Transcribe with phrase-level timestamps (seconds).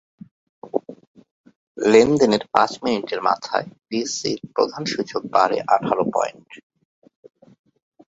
[1.77, 6.49] লেনদেনের পাঁচ মিনিটের মাথায় ডিএসইর প্রধান সূচক বাড়ে আঠারো পয়েন্ট।